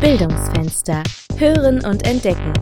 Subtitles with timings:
[0.00, 1.02] Bildungsfenster.
[1.38, 2.52] Hören und entdecken.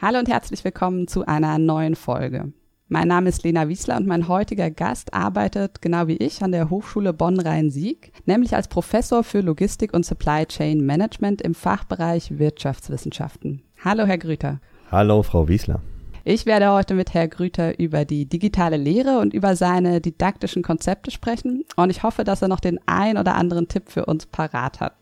[0.00, 2.52] Hallo und herzlich willkommen zu einer neuen Folge.
[2.88, 6.68] Mein Name ist Lena Wiesler und mein heutiger Gast arbeitet genau wie ich an der
[6.68, 13.62] Hochschule Bonn-Rhein-Sieg, nämlich als Professor für Logistik und Supply Chain Management im Fachbereich Wirtschaftswissenschaften.
[13.82, 14.60] Hallo, Herr Grüter.
[14.90, 15.80] Hallo, Frau Wiesler.
[16.26, 21.10] Ich werde heute mit Herrn Grüter über die digitale Lehre und über seine didaktischen Konzepte
[21.10, 24.80] sprechen und ich hoffe, dass er noch den ein oder anderen Tipp für uns parat
[24.80, 24.94] hat.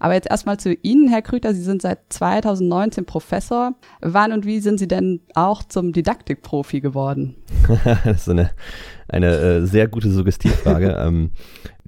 [0.00, 1.54] Aber jetzt erstmal zu Ihnen, Herr Krüter.
[1.54, 3.74] Sie sind seit 2019 Professor.
[4.00, 7.36] Wann und wie sind Sie denn auch zum Didaktikprofi geworden?
[7.84, 8.50] das ist eine,
[9.08, 10.96] eine äh, sehr gute Suggestivfrage.
[11.06, 11.32] ähm,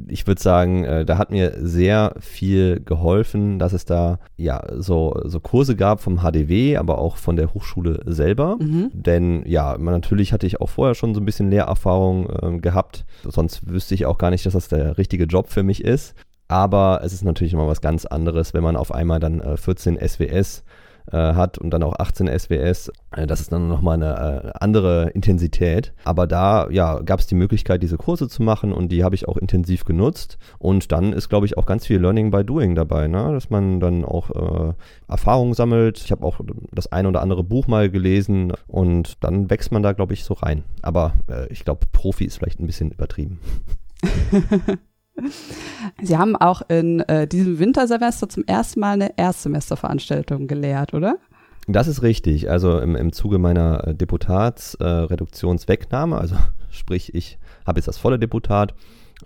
[0.09, 5.19] ich würde sagen, äh, da hat mir sehr viel geholfen, dass es da ja so,
[5.24, 8.59] so Kurse gab vom HDW, aber auch von der Hochschule selber.
[8.60, 8.91] Mhm.
[8.93, 13.07] Denn ja, man, natürlich hatte ich auch vorher schon so ein bisschen Lehrerfahrung äh, gehabt.
[13.24, 16.15] Sonst wüsste ich auch gar nicht, dass das der richtige Job für mich ist.
[16.52, 19.99] Aber es ist natürlich immer was ganz anderes, wenn man auf einmal dann äh, 14
[20.07, 20.65] SWS
[21.10, 22.93] äh, hat und dann auch 18 SWS.
[23.16, 25.95] Äh, das ist dann nochmal eine äh, andere Intensität.
[26.04, 29.26] Aber da ja, gab es die Möglichkeit, diese Kurse zu machen und die habe ich
[29.29, 30.37] auch intensiv genutzt.
[30.59, 33.32] Und dann ist, glaube ich, auch ganz viel Learning by Doing dabei, ne?
[33.32, 34.74] dass man dann auch
[35.09, 36.02] Erfahrungen sammelt.
[36.04, 36.38] Ich habe auch
[36.71, 40.35] das ein oder andere Buch mal gelesen und dann wächst man da, glaube ich, so
[40.35, 40.65] rein.
[40.82, 41.15] Aber
[41.48, 43.41] ich glaube, Profi ist vielleicht ein bisschen übertrieben.
[46.02, 51.19] Sie haben auch in äh, diesem Wintersemester zum ersten Mal eine Erstsemesterveranstaltung gelehrt, oder?
[51.69, 52.51] Das ist richtig.
[52.51, 56.37] Also im, im Zuge meiner äh, Deputatsreduktionswegnahme, äh, also
[56.71, 58.74] sprich, ich habe jetzt das volle Deputat,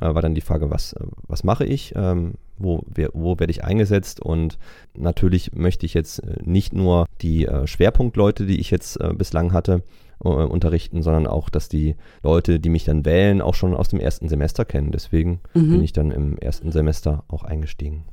[0.01, 3.65] äh, war dann die Frage, was, äh, was mache ich, ähm, wo, wo werde ich
[3.65, 4.59] eingesetzt und
[4.95, 9.83] natürlich möchte ich jetzt äh, nicht nur die Schwerpunktleute, die ich jetzt bislang hatte,
[10.25, 14.01] äh, unterrichten, sondern auch, dass die Leute, die mich dann wählen, auch schon aus dem
[14.01, 14.93] ersten Semester kennen.
[14.93, 15.71] Deswegen mhm.
[15.71, 18.05] bin ich dann im ersten Semester auch eingestiegen.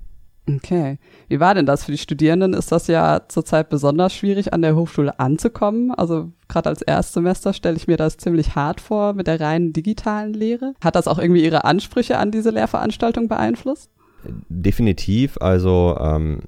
[0.50, 1.00] Okay.
[1.30, 2.54] Wie war denn das für die Studierenden?
[2.54, 5.92] Ist das ja zurzeit besonders schwierig, an der Hochschule anzukommen?
[5.92, 10.34] Also gerade als Erstsemester stelle ich mir das ziemlich hart vor mit der reinen digitalen
[10.34, 10.74] Lehre.
[10.84, 13.90] Hat das auch irgendwie Ihre Ansprüche an diese Lehrveranstaltung beeinflusst?
[14.50, 15.38] Definitiv.
[15.40, 16.42] Also ähm,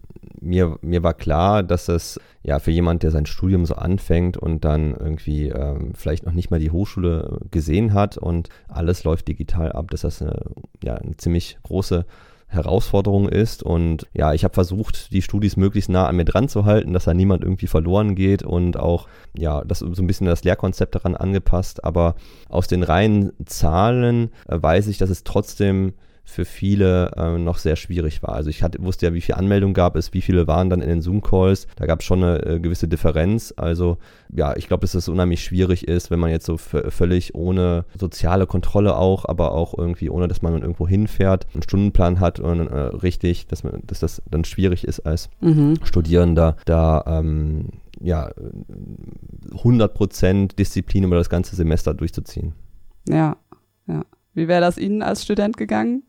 [0.45, 4.63] mir, mir war klar, dass es ja für jemand, der sein Studium so anfängt und
[4.63, 9.71] dann irgendwie ähm, vielleicht noch nicht mal die Hochschule gesehen hat und alles läuft digital
[9.71, 10.39] ab, dass das eine,
[10.83, 12.05] ja, eine ziemlich große
[12.47, 13.63] Herausforderung ist.
[13.63, 17.05] Und ja, ich habe versucht, die Studis möglichst nah an mir dran zu halten, dass
[17.05, 19.07] da niemand irgendwie verloren geht und auch,
[19.37, 21.83] ja, das so ein bisschen das Lehrkonzept daran angepasst.
[21.83, 22.15] Aber
[22.47, 25.93] aus den reinen Zahlen äh, weiß ich, dass es trotzdem
[26.25, 28.33] für viele äh, noch sehr schwierig war.
[28.33, 30.89] Also ich hatte, wusste ja, wie viele Anmeldungen gab es, wie viele waren dann in
[30.89, 31.67] den Zoom-Calls.
[31.75, 33.53] Da gab es schon eine äh, gewisse Differenz.
[33.55, 33.97] Also
[34.33, 38.47] ja, ich glaube, dass es unheimlich schwierig ist, wenn man jetzt so völlig ohne soziale
[38.47, 42.77] Kontrolle auch, aber auch irgendwie ohne, dass man irgendwo hinfährt, einen Stundenplan hat und äh,
[42.77, 45.75] richtig, dass, man, dass das dann schwierig ist als mhm.
[45.83, 47.69] Studierender, da ähm,
[48.01, 48.31] ja
[49.51, 52.53] 100% Disziplin über das ganze Semester durchzuziehen.
[53.07, 53.37] Ja,
[53.87, 54.03] ja.
[54.35, 56.03] Wie wäre das Ihnen als Student gegangen?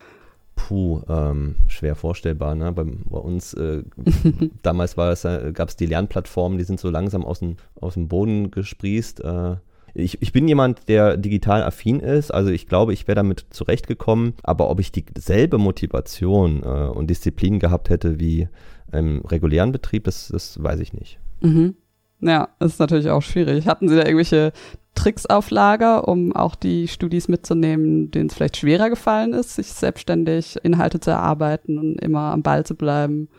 [0.55, 2.55] Puh, ähm, schwer vorstellbar.
[2.55, 2.71] Ne?
[2.73, 3.83] Bei, bei uns, äh,
[4.63, 7.93] damals war es, äh, gab es die Lernplattformen, die sind so langsam aus dem, aus
[7.93, 9.23] dem Boden gesprießt.
[9.23, 9.55] Äh,
[9.93, 14.33] ich, ich bin jemand, der digital affin ist, also ich glaube, ich wäre damit zurechtgekommen,
[14.43, 18.47] aber ob ich dieselbe Motivation äh, und Disziplin gehabt hätte wie
[18.91, 21.19] im regulären Betrieb, das, das weiß ich nicht.
[21.41, 21.75] Mhm.
[22.19, 23.67] Ja, ist natürlich auch schwierig.
[23.67, 24.51] Hatten Sie da irgendwelche
[24.95, 29.67] Tricks auf Lager, um auch die Studis mitzunehmen, denen es vielleicht schwerer gefallen ist, sich
[29.67, 33.29] selbstständig Inhalte zu erarbeiten und immer am Ball zu bleiben?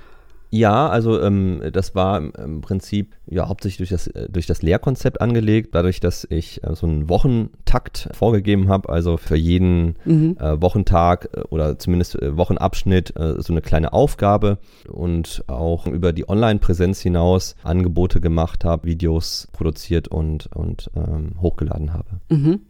[0.50, 5.20] Ja, also ähm, das war im Prinzip ja hauptsächlich durch das, äh, durch das Lehrkonzept
[5.20, 10.37] angelegt, dadurch, dass ich äh, so einen Wochentakt vorgegeben habe, also für jeden mhm.
[10.41, 14.58] äh, Wochentag äh, oder zumindest äh, Wochenabschnitt äh, so eine kleine Aufgabe
[14.88, 21.92] und auch über die Online-Präsenz hinaus Angebote gemacht habe, Videos produziert und, und ähm, hochgeladen
[21.92, 22.20] habe.
[22.31, 22.60] Mhm.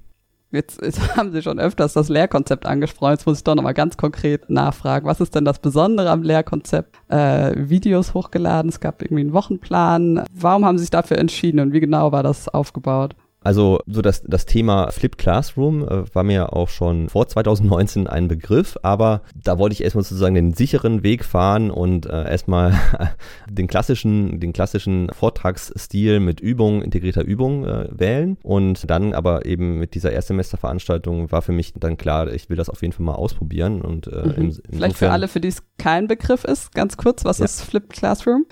[0.51, 3.13] Jetzt, jetzt, haben Sie schon öfters das Lehrkonzept angesprochen.
[3.13, 5.07] Jetzt muss ich doch nochmal ganz konkret nachfragen.
[5.07, 6.97] Was ist denn das Besondere am Lehrkonzept?
[7.09, 10.25] Äh, Videos hochgeladen, es gab irgendwie einen Wochenplan.
[10.33, 13.15] Warum haben Sie sich dafür entschieden und wie genau war das aufgebaut?
[13.49, 18.29] Also so das, das Thema Flipped Classroom äh, war mir auch schon vor 2019 ein
[18.29, 22.79] Begriff, aber da wollte ich erstmal sozusagen den sicheren Weg fahren und äh, erstmal
[23.51, 29.79] den klassischen, den klassischen Vortragsstil mit Übung, integrierter Übung äh, wählen und dann aber eben
[29.79, 33.15] mit dieser Erstsemesterveranstaltung war für mich dann klar, ich will das auf jeden Fall mal
[33.15, 34.59] ausprobieren und äh, mhm.
[34.71, 37.47] Vielleicht für alle, für die es kein Begriff ist, ganz kurz, was ja.
[37.47, 38.45] ist Flipped Classroom?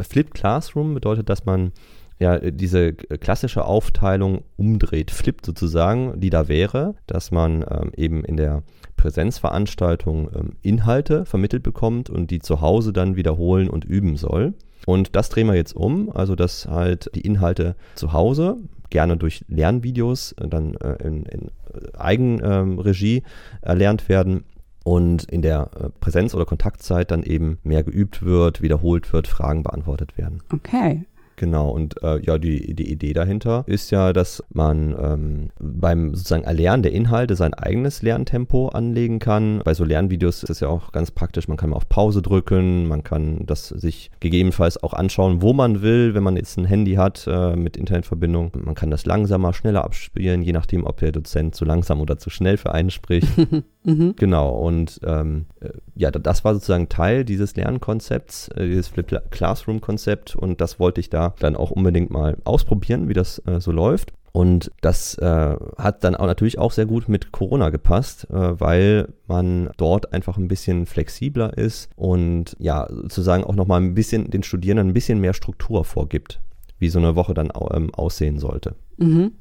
[0.00, 1.72] Flipped Classroom bedeutet, dass man
[2.18, 8.36] ja diese klassische Aufteilung umdreht, flippt sozusagen, die da wäre, dass man ähm, eben in
[8.36, 8.62] der
[8.96, 14.54] Präsenzveranstaltung ähm, Inhalte vermittelt bekommt und die zu Hause dann wiederholen und üben soll.
[14.86, 18.56] Und das drehen wir jetzt um, also dass halt die Inhalte zu Hause
[18.90, 21.50] gerne durch Lernvideos äh, dann äh, in, in
[21.98, 23.22] Eigenregie
[23.60, 24.44] erlernt werden
[24.84, 29.64] und in der äh, Präsenz- oder Kontaktzeit dann eben mehr geübt wird, wiederholt wird, Fragen
[29.64, 30.42] beantwortet werden.
[30.52, 31.04] Okay.
[31.36, 36.44] Genau, und äh, ja, die, die Idee dahinter ist ja, dass man ähm, beim sozusagen
[36.44, 39.60] Erlernen der Inhalte sein eigenes Lerntempo anlegen kann.
[39.64, 43.04] Bei so Lernvideos ist es ja auch ganz praktisch, man kann auf Pause drücken, man
[43.04, 47.26] kann das sich gegebenenfalls auch anschauen, wo man will, wenn man jetzt ein Handy hat
[47.26, 48.52] äh, mit Internetverbindung.
[48.64, 52.30] Man kann das langsamer, schneller abspielen, je nachdem, ob der Dozent zu langsam oder zu
[52.30, 53.28] schnell für einen spricht.
[53.84, 54.14] mhm.
[54.16, 60.34] Genau, und ähm, äh, ja, das war sozusagen Teil dieses Lernkonzepts, äh, dieses Flip Classroom-Konzept
[60.34, 64.12] und das wollte ich da dann auch unbedingt mal ausprobieren, wie das äh, so läuft.
[64.36, 69.08] Und das äh, hat dann auch natürlich auch sehr gut mit Corona gepasst, äh, weil
[69.26, 74.42] man dort einfach ein bisschen flexibler ist und ja, sozusagen auch nochmal ein bisschen den
[74.42, 76.40] Studierenden ein bisschen mehr Struktur vorgibt,
[76.78, 78.74] wie so eine Woche dann ähm, aussehen sollte.
[78.98, 79.32] Mhm.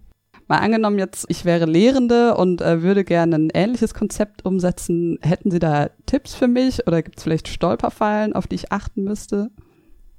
[0.47, 5.17] Mal angenommen jetzt, ich wäre Lehrende und äh, würde gerne ein ähnliches Konzept umsetzen.
[5.21, 9.03] Hätten Sie da Tipps für mich oder gibt es vielleicht Stolperfallen, auf die ich achten
[9.03, 9.49] müsste?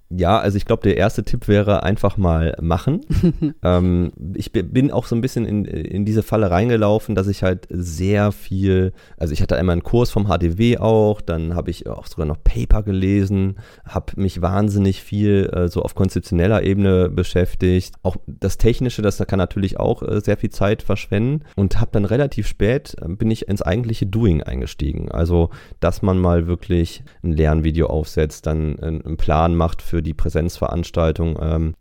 [0.09, 3.01] Ja, also ich glaube, der erste Tipp wäre einfach mal machen.
[3.65, 7.67] ähm, ich bin auch so ein bisschen in, in diese Falle reingelaufen, dass ich halt
[7.71, 12.07] sehr viel, also ich hatte einmal einen Kurs vom HDW auch, dann habe ich auch
[12.07, 17.97] sogar noch Paper gelesen, habe mich wahnsinnig viel äh, so auf konzeptioneller Ebene beschäftigt.
[18.05, 22.05] Auch das Technische, das kann natürlich auch äh, sehr viel Zeit verschwenden und habe dann
[22.05, 25.11] relativ spät, äh, bin ich ins eigentliche Doing eingestiegen.
[25.11, 25.51] Also,
[25.81, 31.39] dass man mal wirklich ein Lernvideo aufsetzt, dann einen Plan macht für für die Präsenzveranstaltung.
[31.41, 31.75] Ähm,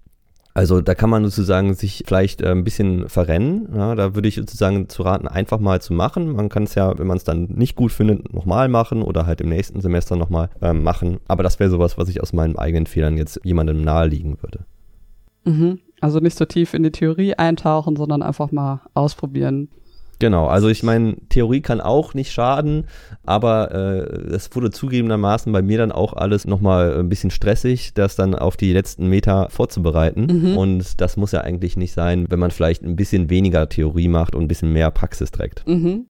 [0.53, 3.67] also da kann man sozusagen sich vielleicht äh, ein bisschen verrennen.
[3.75, 6.31] Ja, da würde ich sozusagen zu raten, einfach mal zu machen.
[6.31, 9.41] Man kann es ja, wenn man es dann nicht gut findet, nochmal machen oder halt
[9.41, 11.19] im nächsten Semester nochmal ähm, machen.
[11.27, 14.59] Aber das wäre sowas, was ich aus meinen eigenen Fehlern jetzt jemandem naheliegen würde.
[15.43, 15.79] Mhm.
[15.99, 19.67] Also nicht so tief in die Theorie eintauchen, sondern einfach mal ausprobieren.
[20.19, 22.85] Genau, also ich meine, Theorie kann auch nicht schaden,
[23.25, 28.15] aber äh, das wurde zugegebenermaßen bei mir dann auch alles nochmal ein bisschen stressig, das
[28.15, 30.25] dann auf die letzten Meter vorzubereiten.
[30.25, 30.57] Mhm.
[30.57, 34.35] Und das muss ja eigentlich nicht sein, wenn man vielleicht ein bisschen weniger Theorie macht
[34.35, 35.67] und ein bisschen mehr Praxis trägt.
[35.67, 36.05] Mhm.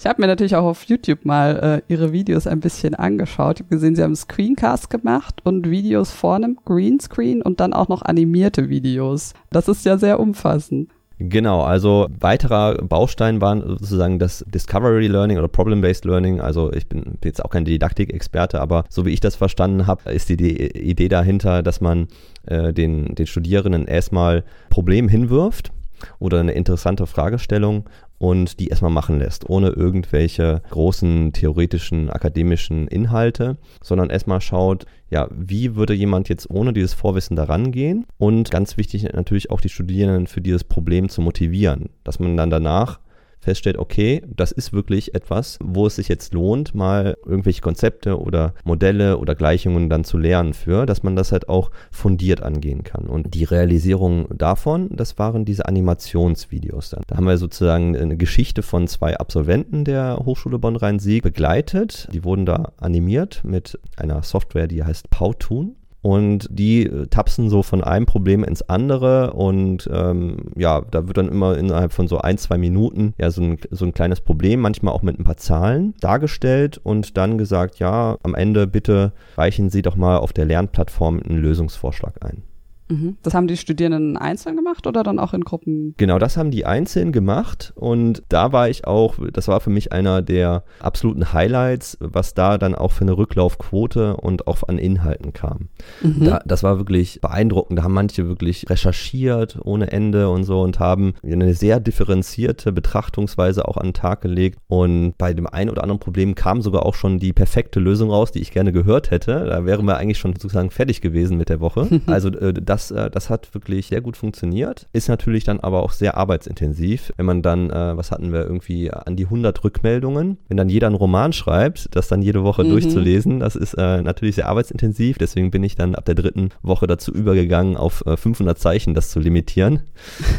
[0.00, 3.56] Ich habe mir natürlich auch auf YouTube mal äh, ihre Videos ein bisschen angeschaut.
[3.56, 7.88] Ich habe gesehen, sie haben Screencast gemacht und Videos vor einem Greenscreen und dann auch
[7.88, 9.34] noch animierte Videos.
[9.50, 10.90] Das ist ja sehr umfassend.
[11.20, 16.40] Genau, also weiterer Baustein waren sozusagen das Discovery Learning oder Problem-Based Learning.
[16.40, 20.28] Also ich bin jetzt auch kein Didaktikexperte, aber so wie ich das verstanden habe, ist
[20.28, 22.06] die, die Idee dahinter, dass man
[22.46, 25.72] äh, den, den Studierenden erstmal Problem hinwirft
[26.20, 27.84] oder eine interessante Fragestellung
[28.18, 35.28] und die erstmal machen lässt, ohne irgendwelche großen theoretischen, akademischen Inhalte, sondern erstmal schaut, ja,
[35.30, 39.70] wie würde jemand jetzt ohne dieses Vorwissen daran gehen und ganz wichtig natürlich auch die
[39.70, 43.00] Studierenden für dieses Problem zu motivieren, dass man dann danach
[43.40, 48.54] feststellt, okay, das ist wirklich etwas, wo es sich jetzt lohnt, mal irgendwelche Konzepte oder
[48.64, 53.06] Modelle oder Gleichungen dann zu lernen für, dass man das halt auch fundiert angehen kann.
[53.06, 57.02] Und die Realisierung davon, das waren diese Animationsvideos dann.
[57.06, 62.08] Da haben wir sozusagen eine Geschichte von zwei Absolventen der Hochschule Bonn-Rhein-Sieg begleitet.
[62.12, 65.76] Die wurden da animiert mit einer Software, die heißt Powtoon.
[66.00, 71.16] Und die äh, tapsen so von einem Problem ins andere und ähm, ja, da wird
[71.16, 74.60] dann immer innerhalb von so ein, zwei Minuten ja so ein, so ein kleines Problem,
[74.60, 79.70] manchmal auch mit ein paar Zahlen dargestellt und dann gesagt, ja, am Ende bitte reichen
[79.70, 82.42] Sie doch mal auf der Lernplattform einen Lösungsvorschlag ein.
[82.88, 83.16] Mhm.
[83.22, 85.94] Das haben die Studierenden einzeln gemacht oder dann auch in Gruppen?
[85.96, 89.92] Genau, das haben die einzeln gemacht und da war ich auch, das war für mich
[89.92, 95.32] einer der absoluten Highlights, was da dann auch für eine Rücklaufquote und auch an Inhalten
[95.32, 95.68] kam.
[96.02, 96.24] Mhm.
[96.24, 97.78] Da, das war wirklich beeindruckend.
[97.78, 103.68] Da haben manche wirklich recherchiert ohne Ende und so und haben eine sehr differenzierte Betrachtungsweise
[103.68, 106.94] auch an den Tag gelegt und bei dem einen oder anderen Problem kam sogar auch
[106.94, 109.46] schon die perfekte Lösung raus, die ich gerne gehört hätte.
[109.46, 111.88] Da wären wir eigentlich schon sozusagen fertig gewesen mit der Woche.
[112.08, 114.88] Also äh, das das, äh, das hat wirklich sehr gut funktioniert.
[114.92, 117.12] Ist natürlich dann aber auch sehr arbeitsintensiv.
[117.16, 120.86] Wenn man dann, äh, was hatten wir, irgendwie an die 100 Rückmeldungen, wenn dann jeder
[120.86, 122.70] einen Roman schreibt, das dann jede Woche mhm.
[122.70, 125.18] durchzulesen, das ist äh, natürlich sehr arbeitsintensiv.
[125.18, 129.10] Deswegen bin ich dann ab der dritten Woche dazu übergegangen, auf äh, 500 Zeichen das
[129.10, 129.80] zu limitieren.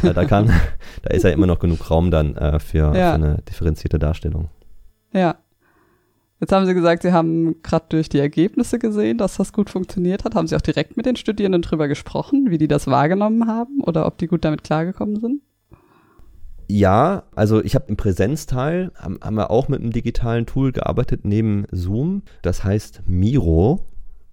[0.02, 0.50] Äh, da, kann,
[1.02, 3.10] da ist ja immer noch genug Raum dann äh, für, ja.
[3.10, 4.48] für eine differenzierte Darstellung.
[5.12, 5.36] Ja,
[6.40, 10.24] Jetzt haben Sie gesagt, Sie haben gerade durch die Ergebnisse gesehen, dass das gut funktioniert
[10.24, 10.34] hat.
[10.34, 14.06] Haben Sie auch direkt mit den Studierenden drüber gesprochen, wie die das wahrgenommen haben oder
[14.06, 15.42] ob die gut damit klargekommen sind?
[16.66, 21.24] Ja, also ich habe im Präsenzteil, haben, haben wir auch mit einem digitalen Tool gearbeitet
[21.24, 22.22] neben Zoom.
[22.42, 23.86] Das heißt Miro.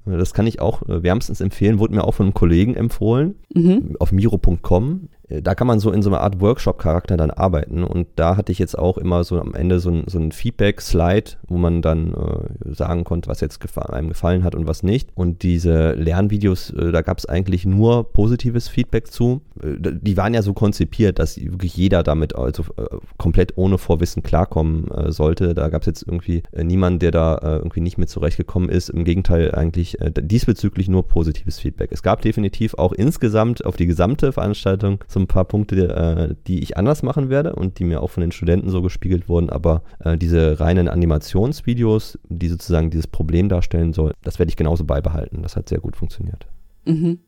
[0.05, 3.97] Das kann ich auch äh, wärmstens empfehlen, wurde mir auch von einem Kollegen empfohlen, mhm.
[3.99, 5.09] auf miro.com.
[5.29, 7.83] Äh, da kann man so in so einer Art Workshop-Charakter dann arbeiten.
[7.83, 11.31] Und da hatte ich jetzt auch immer so am Ende so ein, so ein Feedback-Slide,
[11.47, 15.09] wo man dann äh, sagen konnte, was jetzt gefa einem gefallen hat und was nicht.
[15.15, 19.41] Und diese Lernvideos, äh, da gab es eigentlich nur positives Feedback zu.
[19.61, 22.85] Äh, die waren ja so konzipiert, dass wirklich jeder damit also äh,
[23.17, 25.53] komplett ohne Vorwissen klarkommen äh, sollte.
[25.53, 28.89] Da gab es jetzt irgendwie niemanden, der da irgendwie nicht mit zurechtgekommen ist.
[28.89, 31.91] Im Gegenteil, eigentlich diesbezüglich nur positives Feedback.
[31.91, 36.61] Es gab definitiv auch insgesamt auf die gesamte Veranstaltung so ein paar Punkte, äh, die
[36.61, 39.49] ich anders machen werde und die mir auch von den Studenten so gespiegelt wurden.
[39.49, 44.85] Aber äh, diese reinen Animationsvideos, die sozusagen dieses Problem darstellen sollen, das werde ich genauso
[44.85, 45.41] beibehalten.
[45.43, 46.47] Das hat sehr gut funktioniert.
[46.85, 47.19] Mhm.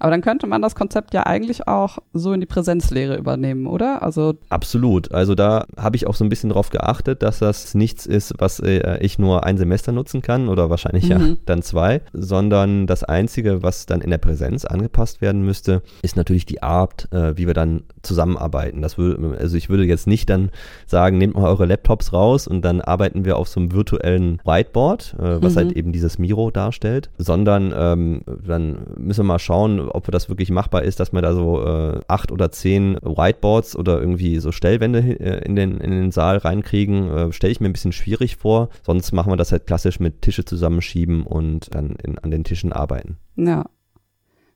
[0.00, 4.02] Aber dann könnte man das Konzept ja eigentlich auch so in die Präsenzlehre übernehmen, oder?
[4.02, 5.12] Also Absolut.
[5.12, 8.60] Also da habe ich auch so ein bisschen darauf geachtet, dass das nichts ist, was
[8.60, 11.10] äh, ich nur ein Semester nutzen kann oder wahrscheinlich mhm.
[11.10, 16.16] ja dann zwei, sondern das Einzige, was dann in der Präsenz angepasst werden müsste, ist
[16.16, 18.80] natürlich die Art, äh, wie wir dann zusammenarbeiten.
[18.80, 20.50] Das würde, also ich würde jetzt nicht dann
[20.86, 25.16] sagen, nehmt mal eure Laptops raus und dann arbeiten wir auf so einem virtuellen Whiteboard,
[25.18, 25.58] äh, was mhm.
[25.58, 30.50] halt eben dieses Miro darstellt, sondern ähm, dann müssen wir mal schauen, ob das wirklich
[30.50, 34.98] machbar ist, dass wir da so äh, acht oder zehn Whiteboards oder irgendwie so Stellwände
[34.98, 38.68] äh, in, den, in den Saal reinkriegen, äh, stelle ich mir ein bisschen schwierig vor.
[38.84, 42.72] Sonst machen wir das halt klassisch mit Tische zusammenschieben und dann in, an den Tischen
[42.72, 43.18] arbeiten.
[43.36, 43.66] Ja.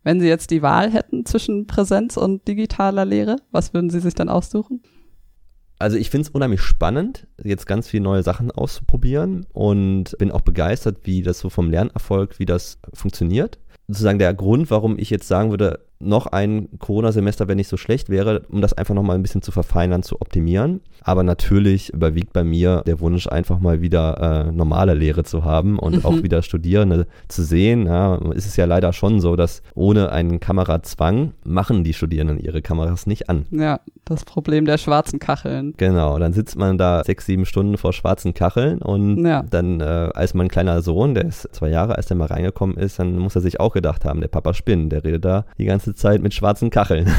[0.03, 4.15] Wenn Sie jetzt die Wahl hätten zwischen Präsenz und digitaler Lehre, was würden Sie sich
[4.15, 4.83] dann aussuchen?
[5.79, 10.43] Also ich finde es unheimlich spannend, jetzt ganz viele neue Sachen auszuprobieren und bin auch
[10.43, 15.29] begeistert, wie das so vom Lernerfolg, wie das funktioniert sozusagen der Grund, warum ich jetzt
[15.29, 19.23] sagen würde, noch ein Corona-Semester, wenn nicht so schlecht wäre, um das einfach nochmal ein
[19.23, 20.81] bisschen zu verfeinern, zu optimieren.
[21.03, 25.79] Aber natürlich überwiegt bei mir der Wunsch, einfach mal wieder äh, normale Lehre zu haben
[25.79, 26.05] und mhm.
[26.05, 27.87] auch wieder Studierende zu sehen.
[27.87, 32.63] Ja, ist es ja leider schon so, dass ohne einen Kamerazwang machen die Studierenden ihre
[32.63, 33.47] Kameras nicht an.
[33.51, 35.75] Ja, das Problem der schwarzen Kacheln.
[35.77, 39.43] Genau, dann sitzt man da sechs, sieben Stunden vor schwarzen Kacheln und ja.
[39.43, 42.99] dann, äh, als mein kleiner Sohn, der ist zwei Jahre, als der mal reingekommen ist,
[42.99, 45.84] dann muss er sich auch gedacht haben, der Papa spinnt, der redet da die ganze
[45.93, 47.13] Zeit mit schwarzen Kacheln.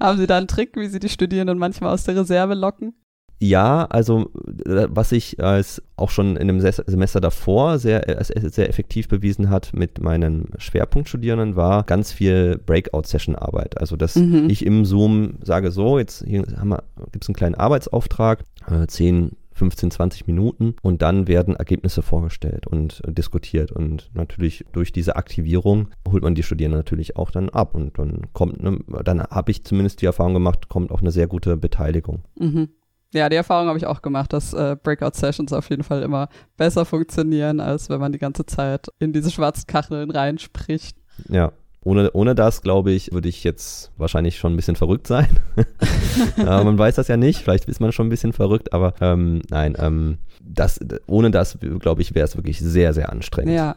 [0.00, 2.94] Haben Sie da einen Trick, wie Sie die Studierenden manchmal aus der Reserve locken?
[3.38, 4.30] Ja, also
[4.64, 9.50] äh, was sich als auch schon in dem Semester davor sehr, äh, sehr effektiv bewiesen
[9.50, 13.78] hat mit meinen Schwerpunktstudierenden, war ganz viel Breakout-Session-Arbeit.
[13.78, 14.48] Also dass mhm.
[14.48, 20.26] ich im Zoom sage, so, jetzt gibt es einen kleinen Arbeitsauftrag, äh, 10, 15, 20
[20.26, 26.34] Minuten und dann werden Ergebnisse vorgestellt und diskutiert und natürlich durch diese Aktivierung holt man
[26.34, 30.06] die Studierenden natürlich auch dann ab und dann kommt, ne, dann habe ich zumindest die
[30.06, 32.22] Erfahrung gemacht, kommt auch eine sehr gute Beteiligung.
[32.38, 32.68] Mhm.
[33.14, 36.84] Ja, die Erfahrung habe ich auch gemacht, dass äh, Breakout-Sessions auf jeden Fall immer besser
[36.84, 40.98] funktionieren, als wenn man die ganze Zeit in diese schwarzen Kacheln reinspricht.
[41.28, 41.52] Ja,
[41.86, 45.28] ohne, ohne das, glaube ich, würde ich jetzt wahrscheinlich schon ein bisschen verrückt sein.
[46.36, 49.40] ja, man weiß das ja nicht, vielleicht ist man schon ein bisschen verrückt, aber ähm,
[49.50, 53.54] nein, ähm, das, ohne das, glaube ich, wäre es wirklich sehr, sehr anstrengend.
[53.54, 53.76] Ja,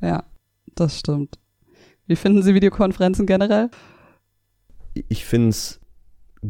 [0.00, 0.24] ja,
[0.74, 1.38] das stimmt.
[2.08, 3.70] Wie finden Sie Videokonferenzen generell?
[5.08, 5.77] Ich finde es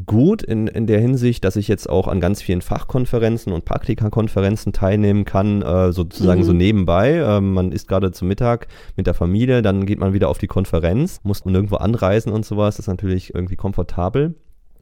[0.07, 4.73] gut in, in der Hinsicht, dass ich jetzt auch an ganz vielen Fachkonferenzen und Praktikakonferenzen
[4.73, 6.45] teilnehmen kann, äh, sozusagen mhm.
[6.45, 7.17] so nebenbei.
[7.17, 10.47] Äh, man isst gerade zum Mittag mit der Familie, dann geht man wieder auf die
[10.47, 12.77] Konferenz, muss nirgendwo anreisen und sowas.
[12.77, 14.35] Das ist natürlich irgendwie komfortabel.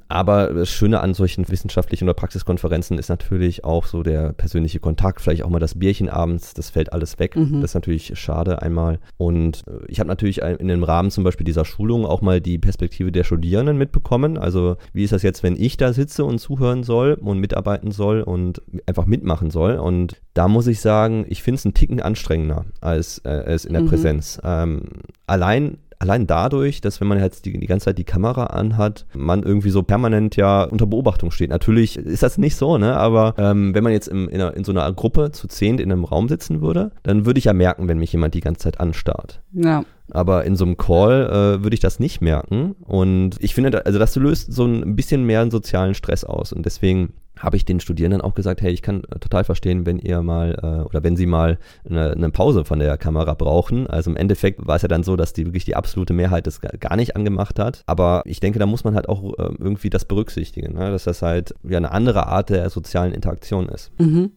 [0.09, 5.21] Aber das Schöne an solchen wissenschaftlichen oder Praxiskonferenzen ist natürlich auch so der persönliche Kontakt,
[5.21, 7.37] vielleicht auch mal das Bierchen abends, das fällt alles weg.
[7.37, 7.61] Mhm.
[7.61, 8.99] Das ist natürlich schade einmal.
[9.17, 12.59] Und äh, ich habe natürlich in dem Rahmen zum Beispiel dieser Schulung auch mal die
[12.59, 14.39] Perspektive der Studierenden mitbekommen.
[14.39, 18.23] Also wie ist das jetzt, wenn ich da sitze und zuhören soll und mitarbeiten soll
[18.23, 19.77] und einfach mitmachen soll?
[19.77, 23.73] Und da muss ich sagen, ich finde es einen Ticken anstrengender als äh, es in
[23.73, 23.89] der mhm.
[23.89, 24.41] Präsenz.
[24.45, 24.83] Ähm,
[25.27, 29.43] allein allein dadurch, dass wenn man jetzt die, die ganze Zeit die Kamera anhat, man
[29.43, 31.51] irgendwie so permanent ja unter Beobachtung steht.
[31.51, 32.97] Natürlich ist das nicht so, ne?
[32.97, 35.91] Aber ähm, wenn man jetzt im, in, einer, in, so einer Gruppe zu zehnt in
[35.91, 38.81] einem Raum sitzen würde, dann würde ich ja merken, wenn mich jemand die ganze Zeit
[38.81, 39.41] anstarrt.
[39.53, 39.85] Ja.
[40.11, 42.77] Aber in so einem Call äh, würde ich das nicht merken.
[42.81, 46.53] Und ich finde, also das löst so ein bisschen mehr einen sozialen Stress aus.
[46.53, 49.99] Und deswegen habe ich den Studierenden auch gesagt, hey, ich kann äh, total verstehen, wenn
[49.99, 53.87] ihr mal äh, oder wenn sie mal eine, eine, Pause von der Kamera brauchen.
[53.87, 56.61] Also im Endeffekt war es ja dann so, dass die wirklich die absolute Mehrheit das
[56.61, 57.83] gar nicht angemacht hat.
[57.87, 60.91] Aber ich denke, da muss man halt auch äh, irgendwie das berücksichtigen, ne?
[60.91, 63.91] dass das halt ja eine andere Art der sozialen Interaktion ist.
[64.01, 64.33] Mhm.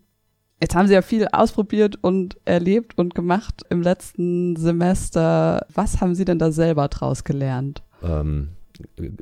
[0.61, 5.65] Jetzt haben Sie ja viel ausprobiert und erlebt und gemacht im letzten Semester.
[5.73, 7.81] Was haben Sie denn da selber draus gelernt?
[8.03, 8.49] Ähm,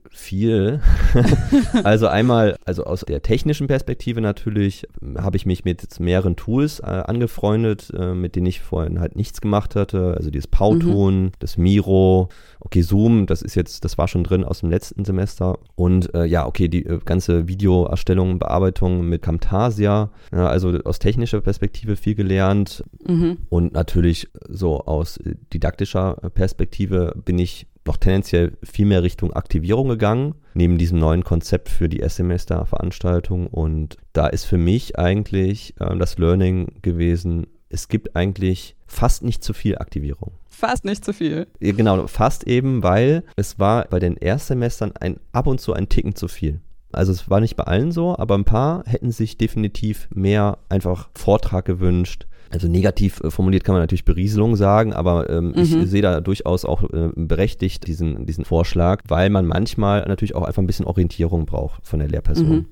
[0.09, 0.81] viel.
[1.83, 4.87] also einmal, also aus der technischen Perspektive natürlich,
[5.17, 9.41] habe ich mich mit mehreren Tools äh, angefreundet, äh, mit denen ich vorhin halt nichts
[9.41, 10.15] gemacht hatte.
[10.17, 11.31] Also dieses Powtoon, mhm.
[11.39, 15.57] das Miro, okay, Zoom, das ist jetzt, das war schon drin aus dem letzten Semester.
[15.75, 20.11] Und äh, ja, okay, die äh, ganze Videoerstellung, Bearbeitung mit Camtasia.
[20.31, 22.83] Ja, also aus technischer Perspektive viel gelernt.
[23.05, 23.37] Mhm.
[23.49, 25.19] Und natürlich so aus
[25.53, 31.69] didaktischer Perspektive bin ich noch tendenziell viel mehr Richtung Aktivierung gegangen, neben diesem neuen Konzept
[31.69, 33.47] für die S-Semester-Veranstaltung.
[33.47, 39.43] Und da ist für mich eigentlich äh, das Learning gewesen, es gibt eigentlich fast nicht
[39.43, 40.31] zu viel Aktivierung.
[40.47, 41.47] Fast nicht zu viel.
[41.59, 45.89] Ja, genau, fast eben, weil es war bei den Erstsemestern ein, ab und zu ein
[45.89, 46.61] Ticken zu viel.
[46.93, 51.09] Also es war nicht bei allen so, aber ein paar hätten sich definitiv mehr einfach
[51.13, 55.53] Vortrag gewünscht, also negativ äh, formuliert kann man natürlich Berieselung sagen, aber ähm, mhm.
[55.55, 60.43] ich sehe da durchaus auch äh, berechtigt diesen, diesen Vorschlag, weil man manchmal natürlich auch
[60.43, 62.49] einfach ein bisschen Orientierung braucht von der Lehrperson.
[62.49, 62.65] Mhm.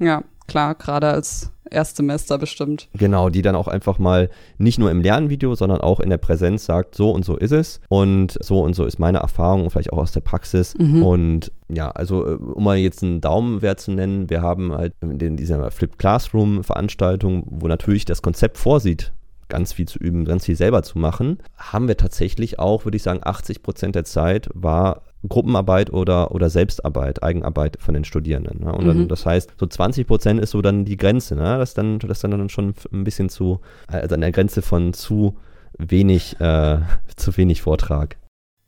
[0.00, 2.88] Ja, klar, gerade als Erstsemester bestimmt.
[2.94, 6.64] Genau, die dann auch einfach mal nicht nur im Lernvideo, sondern auch in der Präsenz
[6.64, 9.92] sagt, so und so ist es und so und so ist meine Erfahrung und vielleicht
[9.92, 10.74] auch aus der Praxis.
[10.78, 11.02] Mhm.
[11.02, 15.36] Und ja, also äh, um mal jetzt einen Daumenwert zu nennen, wir haben halt in
[15.36, 19.12] dieser Flipped Classroom Veranstaltung, wo natürlich das Konzept vorsieht,
[19.48, 23.02] ganz viel zu üben, ganz viel selber zu machen, haben wir tatsächlich auch, würde ich
[23.02, 28.64] sagen, 80 Prozent der Zeit war Gruppenarbeit oder, oder Selbstarbeit, Eigenarbeit von den Studierenden.
[28.64, 28.72] Ne?
[28.72, 29.08] Und dann, mhm.
[29.08, 31.58] das heißt, so 20 Prozent ist so dann die Grenze, ne?
[31.58, 35.36] das dann, das dann, dann schon ein bisschen zu, also an der Grenze von zu
[35.76, 36.78] wenig, äh,
[37.16, 38.16] zu wenig Vortrag.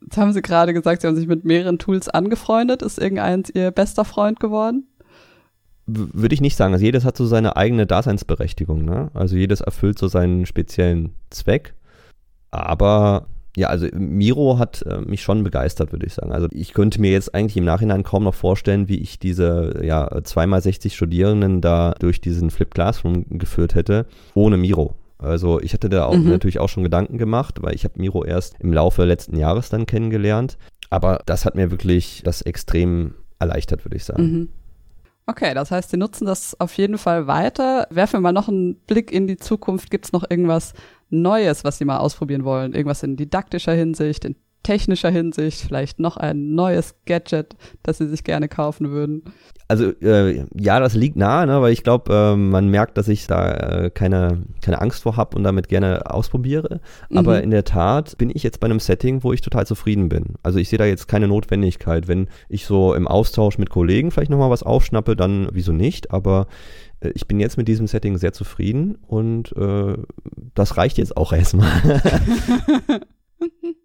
[0.02, 2.82] Jetzt haben Sie gerade gesagt, Sie haben sich mit mehreren Tools angefreundet.
[2.82, 4.88] Ist irgendeins Ihr bester Freund geworden?
[6.12, 6.72] Würde ich nicht sagen.
[6.72, 8.84] Also jedes hat so seine eigene Daseinsberechtigung.
[8.84, 9.10] Ne?
[9.14, 11.74] Also jedes erfüllt so seinen speziellen Zweck.
[12.50, 16.32] Aber ja, also Miro hat äh, mich schon begeistert, würde ich sagen.
[16.32, 20.08] Also ich könnte mir jetzt eigentlich im Nachhinein kaum noch vorstellen, wie ich diese ja,
[20.08, 24.94] 2x60 Studierenden da durch diesen Flip Classroom geführt hätte, ohne Miro.
[25.18, 26.30] Also ich hatte da auch mhm.
[26.30, 29.84] natürlich auch schon Gedanken gemacht, weil ich habe Miro erst im Laufe letzten Jahres dann
[29.84, 30.56] kennengelernt.
[30.88, 34.22] Aber das hat mir wirklich das extrem erleichtert, würde ich sagen.
[34.22, 34.48] Mhm.
[35.30, 37.86] Okay, das heißt, Sie nutzen das auf jeden Fall weiter.
[37.90, 39.88] Werfen wir mal noch einen Blick in die Zukunft.
[39.88, 40.74] Gibt es noch irgendwas
[41.08, 42.72] Neues, was Sie mal ausprobieren wollen?
[42.74, 48.24] Irgendwas in didaktischer Hinsicht, in technischer Hinsicht, vielleicht noch ein neues Gadget, das Sie sich
[48.24, 49.22] gerne kaufen würden?
[49.68, 53.28] Also äh, ja, das liegt nahe, ne, weil ich glaube, äh, man merkt, dass ich
[53.28, 56.80] da äh, keine, keine Angst vor habe und damit gerne ausprobiere.
[57.08, 57.18] Mhm.
[57.18, 60.34] Aber in der Tat bin ich jetzt bei einem Setting, wo ich total zufrieden bin.
[60.42, 62.08] Also ich sehe da jetzt keine Notwendigkeit.
[62.08, 66.10] Wenn ich so im Austausch mit Kollegen vielleicht nochmal was aufschnappe, dann wieso nicht?
[66.10, 66.48] Aber
[66.98, 69.96] äh, ich bin jetzt mit diesem Setting sehr zufrieden und äh,
[70.54, 71.70] das reicht jetzt auch erstmal.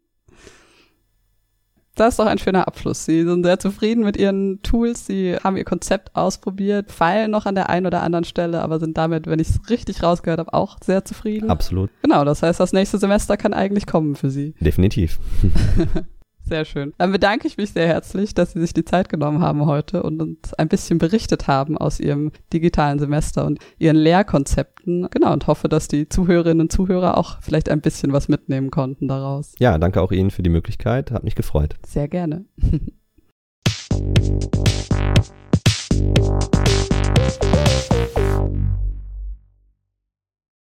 [1.96, 3.06] Das ist doch ein schöner Abschluss.
[3.06, 5.06] Sie sind sehr zufrieden mit Ihren Tools.
[5.06, 8.98] Sie haben Ihr Konzept ausprobiert, feilen noch an der einen oder anderen Stelle, aber sind
[8.98, 11.50] damit, wenn ich es richtig rausgehört habe, auch sehr zufrieden.
[11.50, 11.90] Absolut.
[12.02, 14.56] Genau, das heißt, das nächste Semester kann eigentlich kommen für Sie.
[14.60, 15.20] Definitiv.
[16.48, 16.94] Sehr schön.
[17.00, 20.22] Dann bedanke ich mich sehr herzlich, dass Sie sich die Zeit genommen haben heute und
[20.22, 25.08] uns ein bisschen berichtet haben aus Ihrem digitalen Semester und Ihren Lehrkonzepten.
[25.10, 29.08] Genau, und hoffe, dass die Zuhörerinnen und Zuhörer auch vielleicht ein bisschen was mitnehmen konnten
[29.08, 29.54] daraus.
[29.60, 31.12] Ja, danke auch Ihnen für die Möglichkeit.
[31.12, 31.76] Hat mich gefreut.
[31.86, 32.46] Sehr gerne.